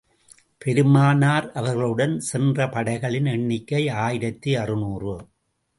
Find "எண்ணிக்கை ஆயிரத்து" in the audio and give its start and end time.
3.25-4.59